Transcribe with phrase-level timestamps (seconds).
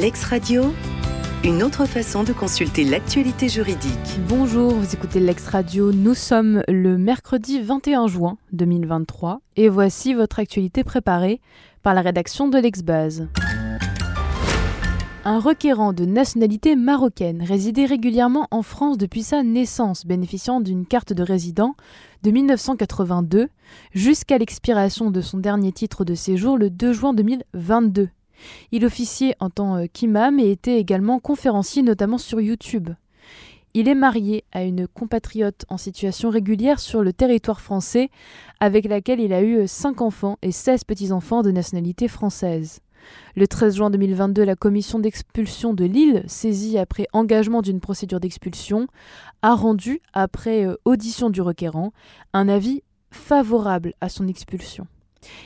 [0.00, 0.72] Lex Radio,
[1.44, 4.18] une autre façon de consulter l'actualité juridique.
[4.30, 5.92] Bonjour, vous écoutez Lex Radio.
[5.92, 11.42] Nous sommes le mercredi 21 juin 2023 et voici votre actualité préparée
[11.82, 13.28] par la rédaction de l'Exbase.
[15.26, 21.12] Un requérant de nationalité marocaine résidait régulièrement en France depuis sa naissance, bénéficiant d'une carte
[21.12, 21.74] de résident
[22.22, 23.48] de 1982
[23.92, 28.08] jusqu'à l'expiration de son dernier titre de séjour le 2 juin 2022.
[28.72, 32.90] Il officiait en tant qu'imam et était également conférencier notamment sur YouTube.
[33.72, 38.10] Il est marié à une compatriote en situation régulière sur le territoire français
[38.58, 42.80] avec laquelle il a eu 5 enfants et 16 petits-enfants de nationalité française.
[43.36, 48.88] Le 13 juin 2022, la commission d'expulsion de Lille, saisie après engagement d'une procédure d'expulsion,
[49.42, 51.92] a rendu, après euh, audition du requérant,
[52.32, 52.82] un avis
[53.12, 54.86] favorable à son expulsion.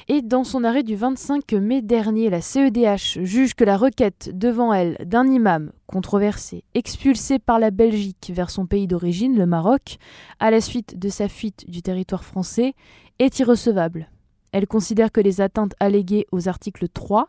[0.09, 4.73] Et dans son arrêt du 25 mai dernier, la CEDH juge que la requête devant
[4.73, 9.96] elle d'un imam controversé, expulsé par la Belgique vers son pays d'origine, le Maroc,
[10.40, 12.74] à la suite de sa fuite du territoire français,
[13.18, 14.10] est irrecevable.
[14.52, 17.29] Elle considère que les atteintes alléguées aux articles 3,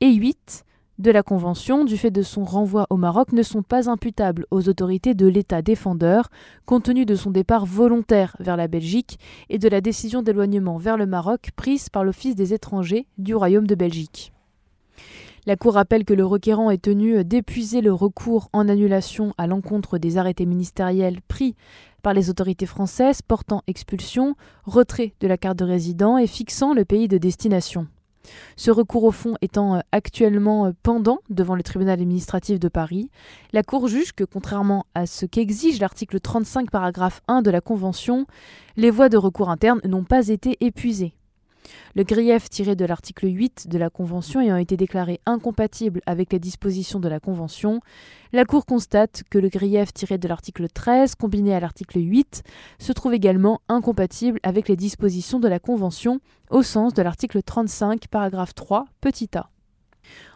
[0.00, 0.64] et 8
[1.00, 4.68] de la Convention, du fait de son renvoi au Maroc, ne sont pas imputables aux
[4.68, 6.28] autorités de l'État défendeur,
[6.66, 10.98] compte tenu de son départ volontaire vers la Belgique et de la décision d'éloignement vers
[10.98, 14.32] le Maroc prise par l'Office des étrangers du Royaume de Belgique.
[15.46, 19.96] La Cour rappelle que le requérant est tenu d'épuiser le recours en annulation à l'encontre
[19.96, 21.56] des arrêtés ministériels pris
[22.02, 26.84] par les autorités françaises portant expulsion, retrait de la carte de résident et fixant le
[26.84, 27.86] pays de destination.
[28.56, 33.10] Ce recours au fond étant euh, actuellement euh, pendant devant le tribunal administratif de Paris,
[33.52, 38.26] la Cour juge que, contrairement à ce qu'exige l'article 35 paragraphe 1 de la Convention,
[38.76, 41.14] les voies de recours interne n'ont pas été épuisées.
[41.94, 46.38] Le grief tiré de l'article 8 de la Convention ayant été déclaré incompatible avec les
[46.38, 47.80] dispositions de la Convention,
[48.32, 52.42] la Cour constate que le grief tiré de l'article 13 combiné à l'article 8
[52.78, 56.20] se trouve également incompatible avec les dispositions de la Convention
[56.50, 59.50] au sens de l'article 35 paragraphe 3 petit a.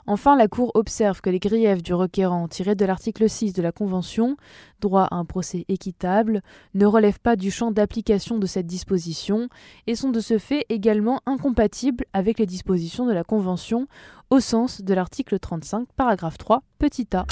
[0.07, 3.73] Enfin, la Cour observe que les griefs du requérant tirés de l'article 6 de la
[3.73, 4.37] Convention,
[4.81, 6.43] droit à un procès équitable,
[6.75, 9.49] ne relèvent pas du champ d'application de cette disposition
[9.87, 13.87] et sont de ce fait également incompatibles avec les dispositions de la Convention
[14.31, 17.25] au sens de l'article 35, paragraphe 3, petit a.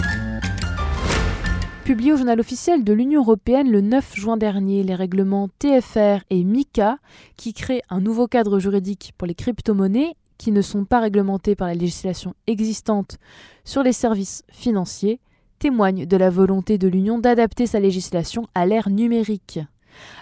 [1.85, 6.45] Publié au journal officiel de l'Union européenne le 9 juin dernier, les règlements TFR et
[6.45, 6.99] MICA,
[7.37, 11.69] qui créent un nouveau cadre juridique pour les crypto-monnaies qui ne sont pas réglementés par
[11.69, 13.19] la législation existante
[13.63, 15.21] sur les services financiers
[15.61, 19.61] témoignent de la volonté de l'Union d'adapter sa législation à l'ère numérique.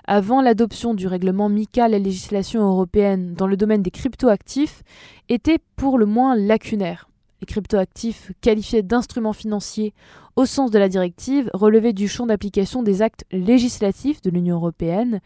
[0.07, 4.83] Avant l'adoption du règlement MICA, la législation européenne dans le domaine des cryptoactifs
[5.31, 7.09] était pour le moins lacunaire.
[7.41, 9.95] Les cryptoactifs, qualifiés d'instruments financiers
[10.37, 15.21] au sens de la directive, relevaient du champ d'application des actes législatifs de l'Union européenne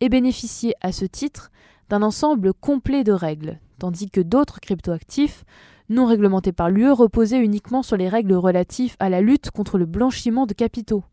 [0.00, 1.50] et bénéficiaient à ce titre
[1.90, 5.44] d'un ensemble complet de règles, tandis que d'autres cryptoactifs,
[5.88, 9.86] non réglementés par l'UE, reposaient uniquement sur les règles relatives à la lutte contre le
[9.86, 11.04] blanchiment de capitaux.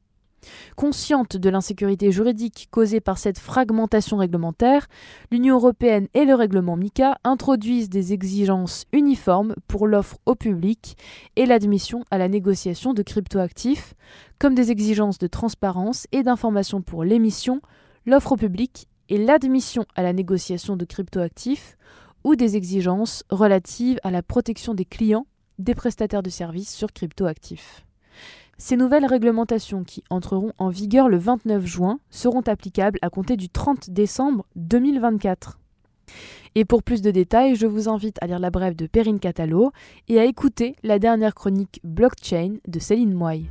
[0.75, 4.87] Consciente de l'insécurité juridique causée par cette fragmentation réglementaire,
[5.31, 10.97] l'Union européenne et le règlement MICA introduisent des exigences uniformes pour l'offre au public
[11.35, 13.93] et l'admission à la négociation de cryptoactifs,
[14.39, 17.61] comme des exigences de transparence et d'information pour l'émission,
[18.05, 21.77] l'offre au public et l'admission à la négociation de cryptoactifs
[22.25, 25.27] ou des exigences relatives à la protection des clients
[25.59, 27.85] des prestataires de services sur cryptoactifs.
[28.57, 33.47] Ces nouvelles réglementations qui entreront en vigueur le 29 juin seront applicables à compter du
[33.47, 35.59] 30 décembre 2024.
[36.55, 39.71] Et pour plus de détails, je vous invite à lire la brève de Perrine Catalo
[40.07, 43.45] et à écouter la dernière chronique blockchain de Céline Moy.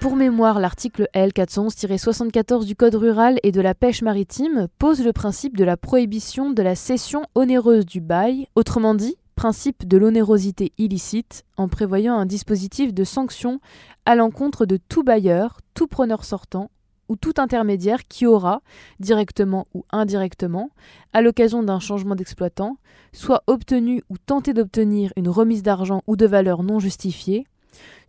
[0.00, 5.58] Pour mémoire, l'article L411-74 du Code rural et de la pêche maritime pose le principe
[5.58, 11.44] de la prohibition de la cession onéreuse du bail, autrement dit, principe de l'onérosité illicite,
[11.58, 13.60] en prévoyant un dispositif de sanction
[14.06, 16.70] à l'encontre de tout bailleur, tout preneur sortant
[17.10, 18.62] ou tout intermédiaire qui aura,
[19.00, 20.70] directement ou indirectement,
[21.12, 22.78] à l'occasion d'un changement d'exploitant,
[23.12, 27.44] soit obtenu ou tenté d'obtenir une remise d'argent ou de valeur non justifiée,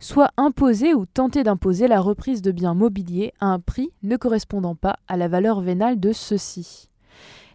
[0.00, 4.74] soit imposer ou tenter d'imposer la reprise de biens mobiliers à un prix ne correspondant
[4.74, 6.88] pas à la valeur vénale de ceux-ci.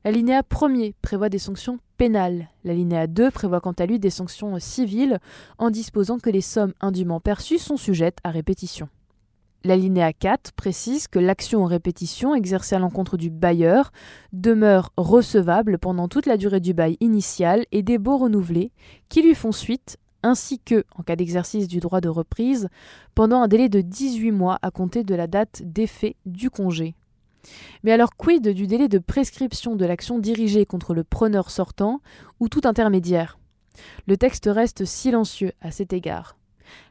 [0.05, 2.49] L'alinéa 1er prévoit des sanctions pénales.
[2.63, 5.19] L'alinéa 2 prévoit quant à lui des sanctions civiles
[5.57, 8.87] en disposant que les sommes indûment perçues sont sujettes à répétition.
[9.63, 13.91] L'alinéa 4 précise que l'action en répétition exercée à l'encontre du bailleur
[14.31, 18.71] demeure recevable pendant toute la durée du bail initial et des baux renouvelés
[19.09, 22.69] qui lui font suite ainsi que, en cas d'exercice du droit de reprise,
[23.15, 26.95] pendant un délai de 18 mois à compter de la date d'effet du congé.
[27.83, 32.01] Mais alors quid du délai de prescription de l'action dirigée contre le preneur sortant
[32.39, 33.39] ou tout intermédiaire?
[34.07, 36.37] Le texte reste silencieux à cet égard.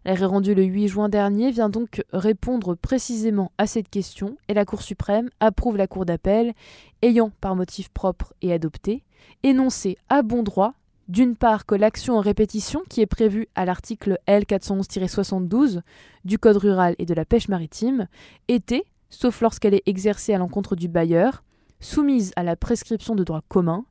[0.05, 4.65] L'arrêt rendu le 8 juin dernier vient donc répondre précisément à cette question et la
[4.65, 6.55] Cour suprême approuve la Cour d'appel
[7.03, 9.05] ayant, par motif propre et adopté,
[9.43, 10.75] énoncé à bon droit
[11.09, 15.81] d'une part que l'action en répétition qui est prévue à l'article L411-72
[16.25, 18.09] du Code rural et de la pêche maritime
[18.49, 21.45] était, sauf lorsqu'elle est exercée à l'encontre du bailleur,
[21.81, 23.85] soumise à la prescription de droit commun,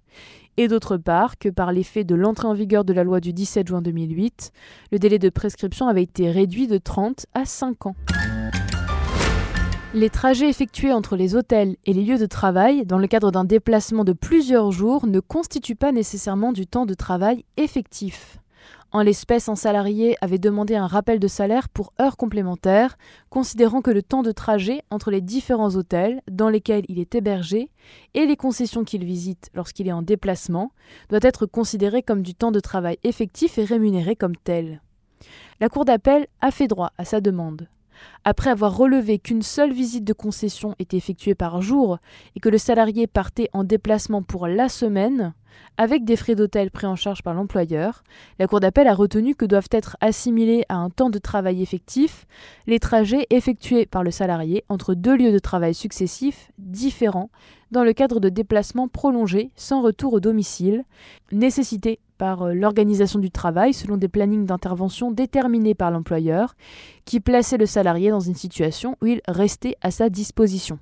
[0.57, 3.67] et d'autre part que par l'effet de l'entrée en vigueur de la loi du 17
[3.67, 4.51] juin 2008,
[4.91, 7.95] le délai de prescription avait été réduit de 30 à 5 ans.
[9.95, 13.45] Les trajets effectués entre les hôtels et les lieux de travail dans le cadre d'un
[13.45, 18.39] déplacement de plusieurs jours ne constituent pas nécessairement du temps de travail effectif.
[18.91, 22.97] En l'espèce, un salarié avait demandé un rappel de salaire pour heures complémentaires,
[23.29, 27.69] considérant que le temps de trajet entre les différents hôtels dans lesquels il est hébergé
[28.15, 30.73] et les concessions qu'il visite lorsqu'il est en déplacement
[31.07, 34.81] doit être considéré comme du temps de travail effectif et rémunéré comme tel.
[35.61, 37.69] La Cour d'appel a fait droit à sa demande.
[38.23, 41.99] Après avoir relevé qu'une seule visite de concession était effectuée par jour
[42.35, 45.33] et que le salarié partait en déplacement pour la semaine,
[45.77, 48.03] avec des frais d'hôtel pris en charge par l'employeur,
[48.39, 52.25] la Cour d'appel a retenu que doivent être assimilés à un temps de travail effectif
[52.67, 57.29] les trajets effectués par le salarié entre deux lieux de travail successifs différents
[57.71, 60.83] dans le cadre de déplacements prolongés sans retour au domicile,
[61.31, 66.55] nécessités par euh, l'organisation du travail selon des plannings d'intervention déterminés par l'employeur,
[67.05, 70.79] qui plaçaient le salarié dans une situation où il restait à sa disposition.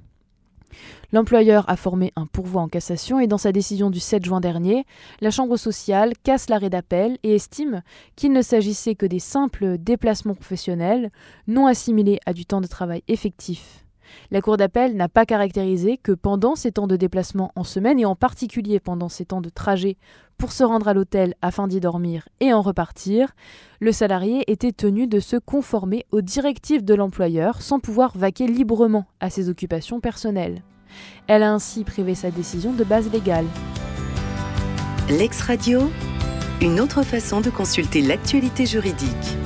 [1.12, 4.86] L'employeur a formé un pourvoi en cassation et dans sa décision du 7 juin dernier,
[5.22, 7.84] la Chambre sociale casse l'arrêt d'appel et estime
[8.16, 11.12] qu'il ne s'agissait que des simples déplacements professionnels
[11.48, 13.84] non assimilés à du temps de travail effectif
[14.32, 18.06] la Cour d'appel n'a pas caractérisé que pendant ces temps de déplacement en semaine, et
[18.06, 19.98] en particulier pendant ces temps de trajet
[20.38, 23.34] pour se rendre à l'hôtel afin d'y dormir et en repartir,
[23.80, 29.06] le salarié était tenu de se conformer aux directives de l'employeur sans pouvoir vaquer librement
[29.20, 30.64] à ses occupations personnelles.
[31.28, 33.46] Elle a ainsi privé sa décision de base légale.
[35.10, 35.92] L'ex-radio,
[36.62, 39.38] une autre façon de consulter l'actualité juridique.